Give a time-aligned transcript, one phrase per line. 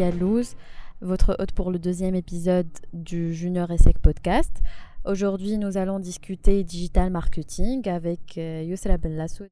[0.00, 0.56] Leia Louz,
[1.02, 4.50] votre hôte pour le deuxième épisode du Junior ESSEC podcast.
[5.04, 9.44] Aujourd'hui, nous allons discuter digital marketing avec euh, Youssela Bellasso.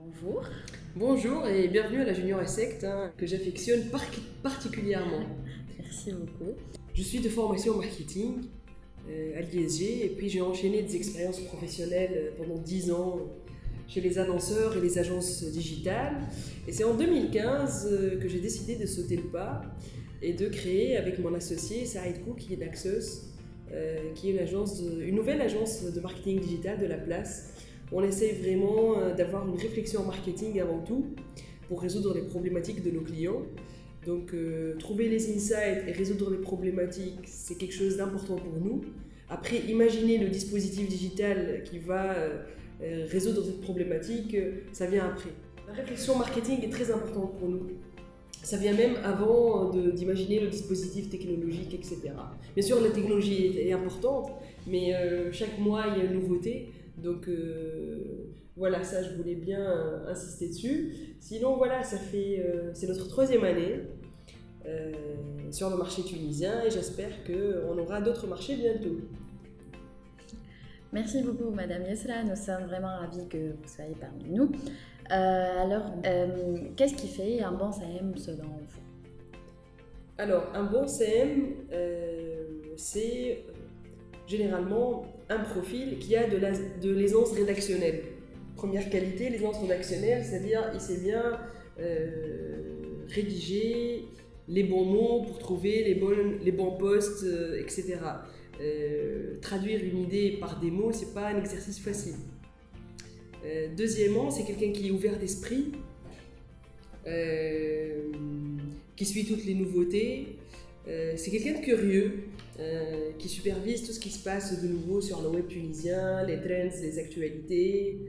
[0.00, 0.44] Bonjour.
[0.94, 3.86] Bonjour et bienvenue à la Junior ESSEC hein, que j'affectionne
[4.40, 5.24] particulièrement.
[5.80, 6.52] Merci beaucoup.
[6.94, 8.42] Je suis de formation marketing
[9.10, 13.18] euh, à l'ISG et puis j'ai enchaîné des expériences professionnelles euh, pendant 10 ans
[13.88, 16.16] chez les annonceurs et les agences digitales.
[16.68, 19.62] Et c'est en 2015 euh, que j'ai décidé de sauter le pas
[20.20, 23.22] et de créer avec mon associé Saïd Kou, qui est d'Axos,
[23.72, 27.54] euh, qui est une, agence une nouvelle agence de marketing digital de la place.
[27.90, 31.06] On essaie vraiment euh, d'avoir une réflexion en marketing avant tout
[31.68, 33.42] pour résoudre les problématiques de nos clients.
[34.06, 34.32] Donc
[34.78, 38.80] trouver les insights et résoudre les problématiques, c'est quelque chose d'important pour nous.
[39.28, 42.14] Après, imaginer le dispositif digital qui va
[42.80, 45.30] résoudre cette problématique, euh, ça vient après.
[45.66, 47.66] La réflexion marketing est très importante pour nous.
[48.42, 52.12] Ça vient même avant d'imaginer le dispositif technologique, etc.
[52.54, 54.30] Bien sûr, la technologie est, importante,
[54.66, 56.72] mais euh, chaque mois, il y a une nouveauté.
[56.96, 57.28] Donc
[58.56, 59.64] voilà, ça, je voulais bien
[60.08, 61.16] insister dessus.
[61.20, 63.82] Sinon, voilà, ça fait, c'est notre troisième année
[65.50, 68.96] sur le marché tunisien et j'espère qu'on aura d'autres marchés bientôt.
[70.90, 72.24] Merci beaucoup, Madame Yesla.
[72.24, 74.50] Nous sommes vraiment ravis que vous soyez parmi nous.
[75.10, 78.80] Euh, alors, euh, qu'est-ce qui fait un bon CM selon vous?
[80.16, 82.44] Alors, un bon CM, euh,
[82.76, 83.44] c'est
[84.26, 88.00] généralement un profil qui a de l'aisance rédactionnelle.
[88.56, 91.38] Première qualité, l'aisance rédactionnelle, c'est-à-dire il sait bien
[93.08, 94.06] rédiger
[94.48, 97.24] les bons mots pour trouver les bons postes,
[97.60, 97.98] etc.
[98.60, 102.16] Euh, traduire une idée par des mots, c'est pas un exercice facile.
[103.44, 105.72] Euh, deuxièmement, c'est quelqu'un qui est ouvert d'esprit,
[107.06, 108.10] euh,
[108.96, 110.38] qui suit toutes les nouveautés.
[110.86, 112.12] c'est quelqu'un de curieux,
[113.18, 116.80] qui supervise tout ce qui se passe de nouveau sur le web tunisien, les trends,
[116.80, 118.00] les actualités.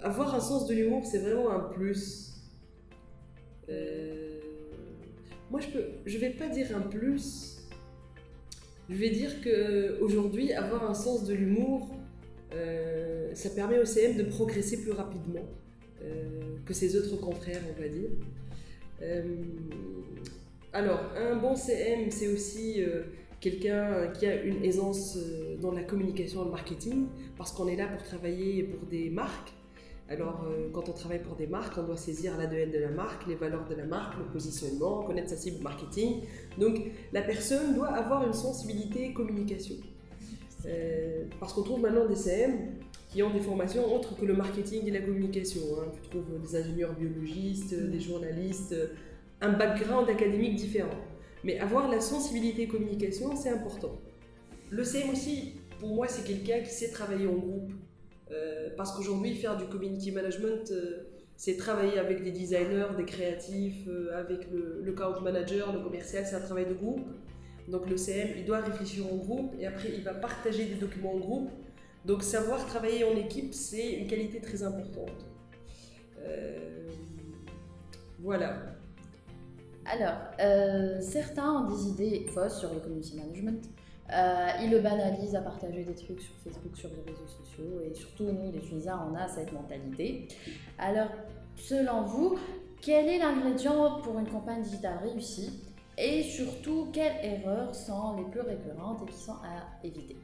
[0.00, 2.32] avoir un sens de l'humour, c'est vraiment un plus.
[5.50, 7.59] moi, je ne je vais pas dire un plus,
[8.90, 11.88] je vais dire qu'aujourd'hui, avoir un sens de l'humour,
[12.52, 15.48] euh, ça permet au CM de progresser plus rapidement
[16.02, 18.10] euh, que ses autres confrères, on va dire.
[19.02, 19.22] Euh,
[20.72, 22.82] alors, un bon CM, c'est aussi
[23.40, 25.18] quelqu'un qui a une aisance
[25.60, 27.06] dans la communication et le marketing,
[27.36, 29.52] parce qu'on est là pour travailler pour des marques.
[30.10, 33.28] Alors, euh, quand on travaille pour des marques, on doit saisir l'ADN de la marque,
[33.28, 36.22] les valeurs de la marque, le positionnement, connaître sa cible marketing.
[36.58, 36.80] Donc,
[37.12, 39.76] la personne doit avoir une sensibilité communication.
[40.66, 42.72] Euh, parce qu'on trouve maintenant des CM
[43.08, 45.60] qui ont des formations autres que le marketing et la communication.
[45.78, 45.92] Hein.
[46.02, 48.74] Tu trouves des ingénieurs biologistes, des journalistes,
[49.40, 50.90] un background académique différent.
[51.44, 53.96] Mais avoir la sensibilité communication, c'est important.
[54.70, 57.72] Le CM aussi, pour moi, c'est quelqu'un qui sait travailler en groupe
[58.32, 61.04] euh, parce qu'aujourd'hui, faire du community management, euh,
[61.36, 66.24] c'est travailler avec des designers, des créatifs, euh, avec le, le account manager, le commercial,
[66.26, 67.00] c'est un travail de groupe.
[67.68, 71.14] Donc le CM, il doit réfléchir en groupe et après, il va partager des documents
[71.14, 71.50] en groupe.
[72.04, 75.26] Donc savoir travailler en équipe, c'est une qualité très importante.
[78.18, 78.76] voilà.
[79.86, 80.18] Alors,
[81.00, 83.64] certains ont des idées fausses sur le community management.
[84.12, 87.80] Euh, il le banalise à partager des trucs sur Facebook, sur les réseaux sociaux.
[87.88, 90.26] Et surtout, nous, les Tunisiens, on a cette mentalité.
[90.78, 91.10] Alors,
[91.56, 92.38] selon vous,
[92.80, 95.60] quel est l'ingrédient pour une campagne digitale réussie
[95.96, 100.16] Et surtout, quelles erreurs sont les plus récurrentes et qui sont à éviter?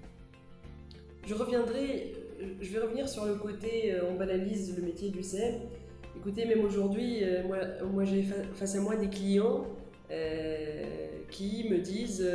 [1.25, 5.23] Je reviendrai, euh, je vais revenir sur le côté euh, on banalise le métier du
[5.23, 5.61] CM.
[6.17, 7.59] Écoutez, même aujourd'hui, moi,
[7.93, 8.23] moi j'ai
[8.55, 9.67] face à moi des clients
[11.29, 12.27] qui me disent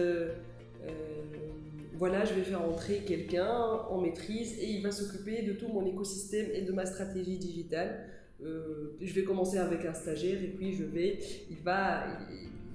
[2.01, 3.53] voilà, je vais faire entrer quelqu'un
[3.91, 8.07] en maîtrise et il va s'occuper de tout mon écosystème et de ma stratégie digitale.
[8.43, 11.19] Euh, je vais commencer avec un stagiaire et puis je vais,
[11.51, 12.05] il va,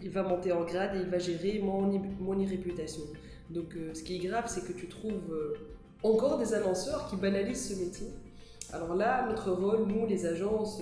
[0.01, 3.03] il, va monter en grade et il va gérer mon, mon e-réputation.
[3.51, 5.55] Donc euh, ce qui est grave, c'est que tu trouves euh,
[6.05, 8.07] encore des annonceurs qui banalisent ce métier.
[8.73, 10.81] Alors là, notre rôle, nous, les agences,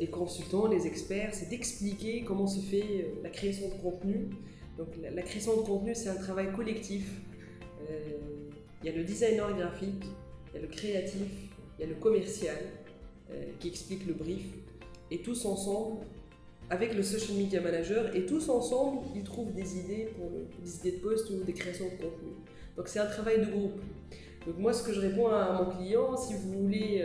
[0.00, 4.30] les consultants, les experts, c'est d'expliquer comment se fait la création de contenu.
[4.76, 7.04] Donc la création de contenu, c'est un travail collectif
[8.82, 10.04] il y a le designer graphique,
[10.48, 11.28] il y a le créatif,
[11.78, 12.56] il y a le commercial
[13.30, 14.44] euh, qui explique le brief.
[15.10, 16.04] Et tous ensemble,
[16.70, 20.30] avec le social media manager, et tous ensemble, ils trouvent des idées pour
[20.62, 22.32] des idées de post ou des créations de contenu.
[22.76, 23.80] Donc c'est un travail de groupe.
[24.46, 27.04] Donc moi, ce que je réponds à mon client, si vous voulez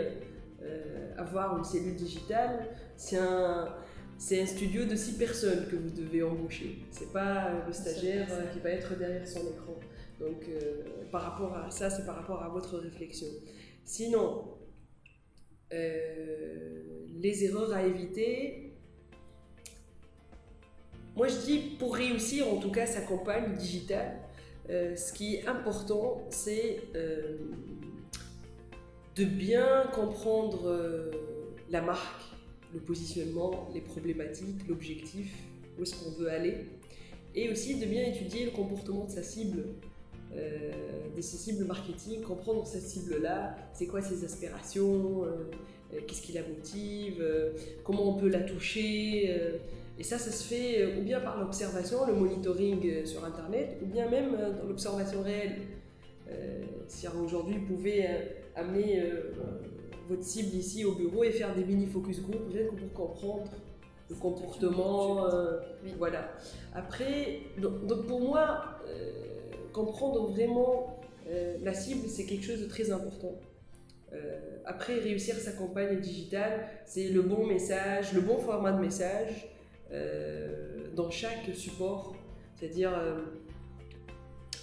[0.62, 3.68] euh, avoir une cellule digitale, c'est un,
[4.18, 6.78] c'est un studio de six personnes que vous devez embaucher.
[6.92, 9.76] C'est pas euh, le stagiaire euh, qui va être derrière son écran.
[10.20, 13.28] Donc, euh, par rapport à ça, c'est par rapport à votre réflexion.
[13.86, 14.46] Sinon,
[15.72, 18.74] les erreurs à éviter.
[21.16, 24.20] Moi, je dis pour réussir, en tout cas, sa campagne digitale,
[24.70, 26.80] ce qui est important, c'est
[29.16, 31.12] de bien comprendre
[31.72, 32.34] la marque
[32.74, 35.32] le positionnement, les problématiques, l'objectif,
[35.78, 36.66] où est-ce qu'on veut aller,
[37.36, 39.66] et aussi de bien étudier le comportement de sa cible,
[40.36, 40.72] euh,
[41.16, 45.50] de ses cibles marketing, comprendre cette cible-là, c'est quoi ses aspirations, euh,
[45.94, 47.24] euh, qu'est-ce qui la motive,
[47.84, 49.30] comment on peut la toucher.
[50.00, 54.10] et ça, ça se fait ou bien par l'observation, le monitoring sur Internet, ou bien
[54.10, 55.58] même dans l'observation réelle.
[56.88, 58.08] si aujourd'hui vous pouvez
[58.56, 59.04] amener
[60.10, 63.52] votre cible ici au bureau et faire des mini focus group, rien que pour comprendre
[64.10, 65.26] le comportement.
[65.26, 65.60] Euh,
[65.98, 66.32] voilà.
[66.74, 68.80] Après, donc, pour moi,
[69.74, 71.00] comprendre vraiment
[71.30, 73.36] euh, la cible, c'est quelque chose de très important.
[74.66, 79.50] après, réussir sa campagne digitale, c'est le bon message, le bon format de message
[80.96, 82.16] dans chaque support.
[82.56, 82.94] C'est-à-dire,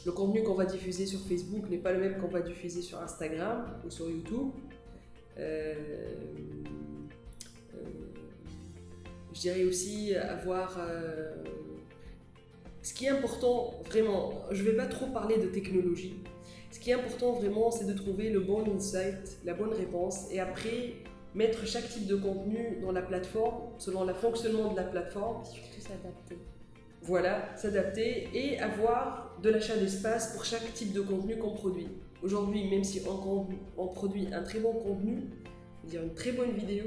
[0.07, 3.01] le contenu qu'on va diffuser sur Facebook n'est pas le même qu'on va diffuser sur
[3.01, 4.51] Instagram ou sur YouTube.
[5.39, 5.75] Euh,
[7.75, 7.79] euh,
[9.35, 11.35] je dirais aussi avoir euh,
[12.83, 16.23] ce qui est important vraiment, je ne vais pas trop parler de technologie.
[16.71, 20.41] Ce qui est important vraiment, c'est de trouver le bon insight, la bonne réponse, et
[20.41, 20.95] après
[21.35, 25.45] mettre chaque type de contenu dans la plateforme selon le fonctionnement de la plateforme.
[25.45, 26.39] Surtout s'adapter.
[27.03, 31.89] Voilà, s'adapter et avoir de l'achat d'espace pour chaque type de contenu qu'on produit.
[32.23, 35.23] Aujourd'hui, même si on, produit un très bon contenu,
[35.85, 36.85] dire une très bonne vidéo,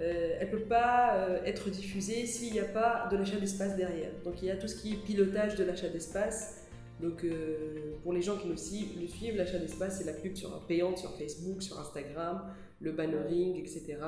[0.00, 3.76] euh, elle ne peut pas euh, être diffusée s'il n'y a pas de l'achat d'espace
[3.76, 4.10] derrière.
[4.24, 6.66] Donc il y a tout ce qui est pilotage de l'achat d'espace.
[7.00, 10.98] Donc euh, pour les gens qui nous suivent, l'achat d'espace, c'est la pub sur, payante
[10.98, 12.42] sur Facebook, sur Instagram,
[12.80, 13.98] le bannering, etc.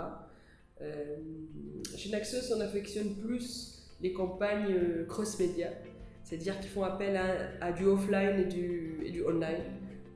[1.97, 5.71] chez Naxos, on affectionne plus les campagnes cross-média,
[6.23, 7.19] c'est-à-dire qu'ils font appel
[7.61, 9.65] à, du offline et du, online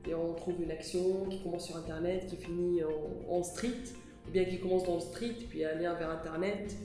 [0.07, 2.81] et on trouve une action qui commence sur Internet, qui finit
[3.29, 3.83] en, street,
[4.31, 6.75] bien qui commence dans le street, puis un lien vers Internet.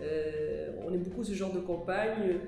[0.00, 2.38] Euh, on aime beaucoup ce genre de campagne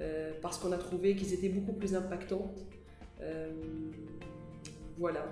[0.00, 2.58] euh, parce qu'on a trouvé qu'ils étaient beaucoup plus impactantes.
[3.20, 3.50] Euh,
[4.98, 5.26] voilà.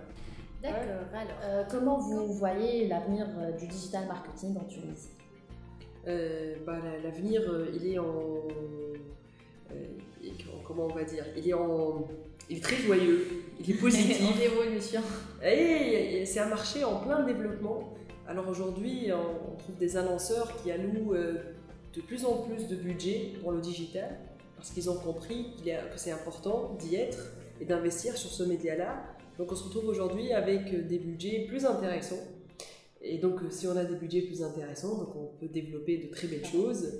[0.62, 0.80] D'accord.
[1.14, 3.26] Alors, comment vous voyez l'avenir
[3.58, 5.10] du digital marketing en Tunisie?
[6.66, 7.42] Bah, L'avenir,
[7.74, 8.42] il est en.
[10.64, 11.24] comment on va dire?
[11.36, 12.08] Il est en
[12.50, 13.26] il est très joyeux,
[13.60, 14.22] il est positif.
[14.22, 15.02] en évolution.
[15.44, 17.94] Et c'est un marché en plein développement.
[18.28, 21.38] Alors aujourd'hui, on trouve des annonceurs qui allouent euh,
[21.94, 24.18] de plus en plus de budget pour le digital
[24.54, 29.02] parce qu'ils ont compris que c'est important d'y être et d'investir sur ce média-là.
[29.38, 32.22] Donc on se retrouve aujourd'hui avec des budgets plus intéressants.
[33.00, 36.26] Et donc si on a des budgets plus intéressants, donc on peut développer de très
[36.26, 36.98] belles choses.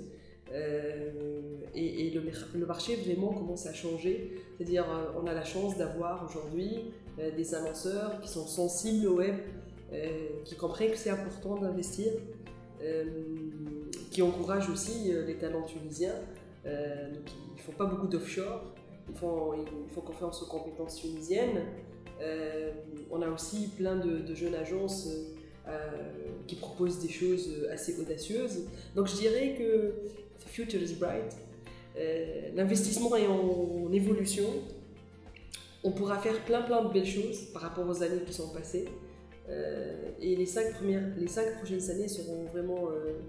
[0.51, 1.11] Euh,
[1.75, 4.31] et, le, marché vraiment commence à changer.
[4.57, 9.17] C'est-à-dire, euh, on a la chance d'avoir aujourd'hui euh, des annonceurs qui sont sensibles au
[9.17, 9.35] web,
[10.45, 12.11] qui comprennent que c'est important d'investir,
[14.11, 16.15] qui encouragent aussi les talents tunisiens.
[16.63, 18.73] donc, ils ne font pas beaucoup d'offshore,
[19.09, 21.65] ils font, confiance aux compétences tunisiennes.
[23.11, 25.09] on a aussi plein de, jeunes agences
[26.47, 28.67] qui proposent des choses assez audacieuses.
[28.95, 29.93] Donc je dirais que
[30.45, 31.35] the future is bright.
[31.97, 34.45] Euh, l'investissement est en, évolution.
[35.83, 38.85] On pourra faire plein plein de belles choses par rapport aux années qui sont passées.
[39.49, 42.89] Euh, et les cinq, premières, les cinq prochaines années seront vraiment...
[42.89, 43.19] Euh,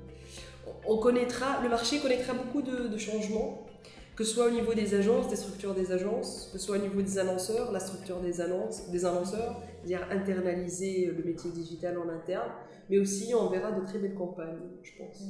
[0.86, 3.66] on connaîtra, le marché connaîtra beaucoup de, changements,
[4.14, 6.80] que ce soit au niveau des agences, des structures des agences, que ce soit au
[6.80, 12.08] niveau des annonceurs, la structure des, annonces, des annonceurs, c'est-à-dire internaliser le métier digital en
[12.08, 12.50] interne,
[12.90, 15.22] mais aussi on verra de très belles campagnes, je pense.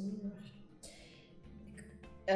[2.28, 2.35] Euh,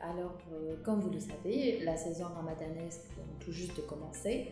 [0.00, 0.38] alors,
[0.84, 4.48] comme vous le savez, la saison ramadanesque vient tout juste de commencer.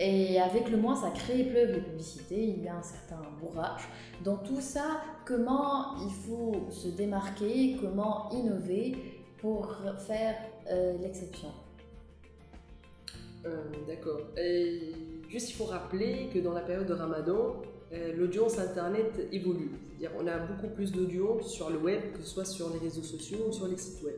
[0.00, 3.82] Et avec le mois sacré, il pleuve les publicités, il y a un certain bourrage.
[4.24, 8.96] Dans tout ça, comment il faut se démarquer, comment innover
[9.38, 9.76] pour
[10.06, 10.34] faire
[11.00, 11.48] l'exception?
[13.86, 14.20] D'accord.
[15.28, 17.56] Juste, il faut rappeler que dans la période de Ramadan,
[17.92, 19.70] euh, l'audience Internet évolue.
[19.98, 23.02] C'est-à-dire on a beaucoup plus d'audience sur le web que ce soit sur les réseaux
[23.02, 24.14] sociaux ou sur les sites web.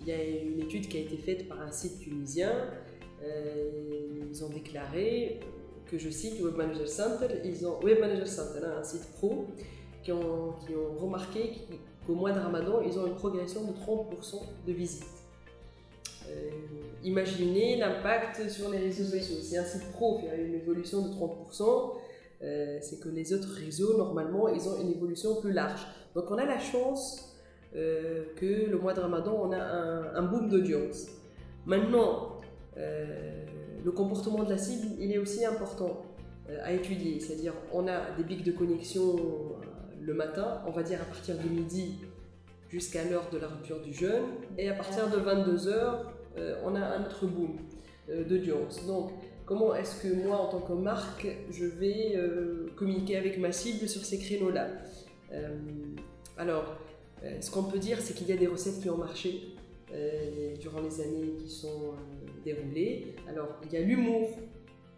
[0.00, 2.52] Il y a une étude qui a été faite par un site tunisien.
[3.22, 3.70] Euh,
[4.30, 5.40] ils ont déclaré
[5.86, 9.46] que je cite Web Manager Center, ils ont Web Manager hein, un site pro,
[10.02, 11.52] qui ont, qui ont remarqué
[12.06, 15.04] qu'au mois de Ramadan, ils ont une progression de 30% de visites.
[16.28, 16.50] Euh,
[17.02, 19.36] imaginez l'impact sur les réseaux sociaux.
[19.40, 21.92] Si un site pro fait une évolution de 30%,
[22.42, 25.80] euh, c'est que les autres réseaux, normalement, ils ont une évolution plus large.
[26.14, 27.24] Donc on a la chance
[27.72, 31.06] que le mois de Ramadan, on a un, boom d'audience.
[31.66, 32.27] Maintenant,
[32.78, 36.02] le comportement de la cible, il est aussi important
[36.62, 37.20] à étudier.
[37.20, 39.16] C'est-à-dire, on a des pics de connexion
[40.00, 41.98] le matin, on va dire à partir de midi
[42.70, 44.24] jusqu'à l'heure de la rupture du jeûne,
[44.56, 45.70] et à partir de 22h,
[46.36, 47.56] euh, on a un autre boom
[48.10, 48.86] euh, d'audience.
[48.86, 49.10] Donc,
[49.46, 53.88] comment est-ce que moi, en tant que marque, je vais euh, communiquer avec ma cible
[53.88, 54.68] sur ces créneaux-là?
[56.38, 56.78] Alors,
[57.40, 59.54] ce qu'on peut dire, c'est qu'il y a des recettes qui ont marché
[60.58, 61.92] durant les années qui sont
[62.44, 63.14] déroulées.
[63.28, 64.28] Alors, il y a l'humour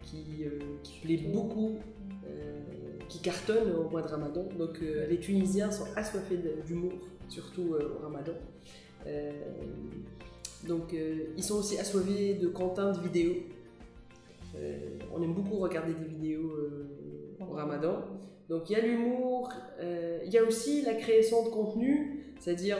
[0.03, 0.45] qui,
[0.83, 1.77] qui plaît beaucoup
[3.09, 4.47] qui cartonne au mois de Ramadan.
[4.57, 6.93] Donc les Tunisiens sont assoiffés d'humour,
[7.27, 8.33] surtout au Ramadan.
[10.67, 13.37] Donc, euh, ils sont aussi assoiffés de contents de vidéos.
[14.55, 16.87] Euh, on aime beaucoup regarder des vidéos euh,
[17.39, 18.03] au ramadan.
[18.49, 19.49] Donc, il y a l'humour,
[19.81, 22.79] il y a aussi la création de contenu, c'est-à-dire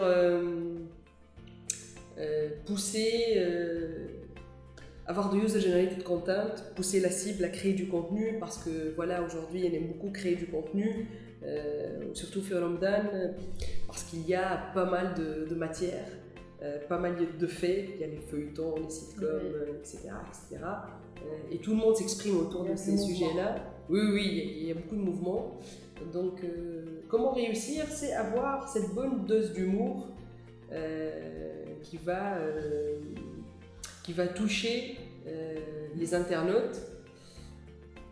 [2.65, 3.41] pousser,
[5.07, 9.65] avoir de user-generated content, pousser la cible à créer du contenu parce que voilà, aujourd'hui,
[9.65, 11.07] elle aime beaucoup créer du contenu.
[12.13, 13.03] surtout sur Ramadan,
[13.87, 16.05] parce qu'il y a pas mal de, de matières
[16.63, 20.63] euh, pas mal de faits, il y a les feuilletons, les sitcoms, etc., etc.
[21.51, 23.55] et tout le monde s'exprime autour de ces sujets-là.
[23.89, 25.57] Oui, oui, il y, a, beaucoup de mouvements.
[26.13, 30.09] Donc, euh, comment réussir C'est avoir cette bonne dose d'humour
[30.71, 32.37] euh, qui, va,
[34.03, 34.97] qui va toucher
[35.95, 36.81] les internautes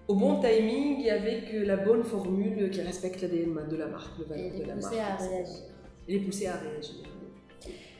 [0.08, 4.26] au bon timing et avec la bonne formule qui respecte l'ADN de la marque, le
[4.26, 4.96] valeur de la marque.
[4.96, 5.64] À réagir.
[6.08, 6.96] Et les pousser à réagir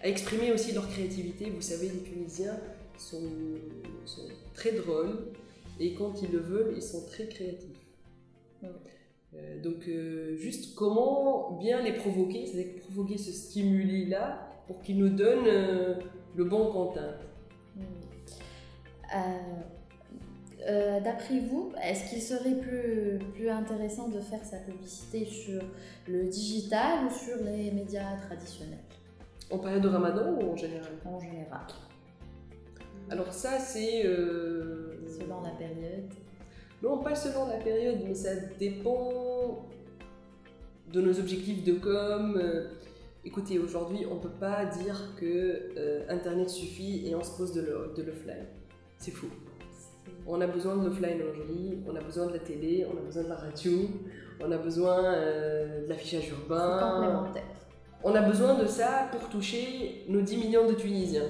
[0.02, 1.50] à exprimer aussi leur créativité.
[1.50, 2.58] Vous savez, les Tunisiens
[2.98, 3.22] sont,
[4.54, 5.32] très drôles
[5.80, 7.70] et quand ils le veulent, ils sont très créatifs.
[9.36, 15.10] Euh, donc, euh, juste comment bien les provoquer, c'est-à-dire provoquer ce stimuli-là pour qu'ils nous
[15.10, 15.96] donnent euh,
[16.36, 16.72] le bon
[19.12, 21.04] content.
[21.04, 25.62] D'après vous, est-ce qu'il serait plus, plus intéressant de faire sa publicité sur
[26.08, 28.78] le digital ou sur les médias traditionnels?
[29.50, 30.92] En période de ramadan ou en général?
[31.06, 31.62] En général.
[33.10, 34.06] Alors ça, c'est...
[34.06, 36.10] Euh, selon la période
[36.84, 39.66] Non, pas selon la période, mais ça dépend
[40.94, 42.38] de nos objectifs de com.
[42.40, 42.68] Euh,
[43.26, 47.54] écoutez, aujourd'hui, on ne peut pas dire que euh, Internet suffit et on se pose
[47.54, 48.46] de l'offline.
[49.00, 49.28] C'est faux.
[50.28, 53.24] On a besoin de l'offline aujourd'hui, on a besoin de la télé, on a besoin
[53.24, 53.72] de la radio,
[54.40, 57.34] on a besoin de l'affichage urbain.
[58.04, 61.30] On a besoin de ça pour toucher nos 10 millions de Tunisiens.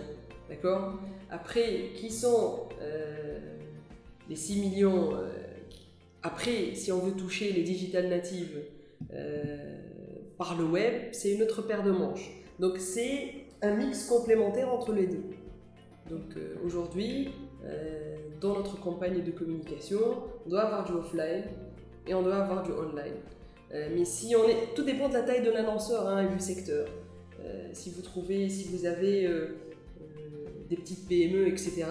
[0.50, 1.00] D'accord?
[1.32, 3.40] Après, qui sont euh,
[4.30, 5.30] les 6 millions euh,
[6.22, 8.64] Après, si on veut toucher les digital natives
[9.14, 9.78] euh,
[10.38, 12.32] par le web, c'est une autre paire de manches.
[12.60, 13.34] Donc, c'est
[13.64, 15.24] un mix complémentaire entre les deux.
[16.10, 17.30] Donc, aujourd'hui,
[18.40, 20.00] dans notre campagne de communication,
[20.46, 21.44] on doit avoir du offline
[22.08, 23.16] et on doit avoir du online.
[23.74, 26.40] Euh, mais si on est, tout dépend de la taille de l'annonceur hein, et du
[26.40, 26.88] secteur.
[27.40, 29.56] Euh, si vous trouvez, si vous avez euh,
[30.70, 31.86] des petites PME, etc.,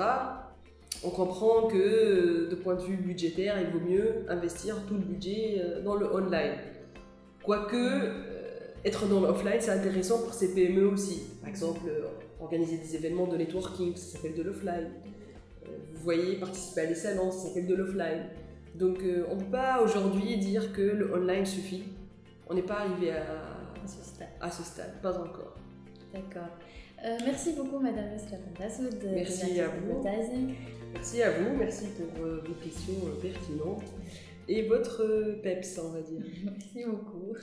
[1.04, 5.62] on comprend que de point de vue budgétaire, il vaut mieux investir tout le budget
[5.84, 6.54] dans le online.
[7.44, 7.76] Quoique,
[8.84, 11.22] être dans l'offline, c'est intéressant pour ces PME aussi.
[11.40, 11.90] Par exemple,
[12.40, 14.90] organiser des événements de networking, ça s'appelle de l'offline.
[15.64, 18.24] Vous voyez, participer à des salons, ça s'appelle de l'offline.
[18.78, 21.82] Donc euh, on ne peut pas aujourd'hui dire que le online suffit.
[22.48, 23.24] On n'est pas arrivé à,
[23.86, 24.28] ce stade.
[24.40, 25.56] À ce stade, pas encore.
[26.14, 26.48] D'accord.
[27.04, 28.96] Euh, merci beaucoup, Madame Esrapantasoud.
[29.12, 30.02] Merci à vous.
[30.94, 33.84] Merci à vous, merci pour euh, vos questions pertinentes
[34.48, 36.22] et votre peps, on va dire.
[36.44, 37.34] merci beaucoup.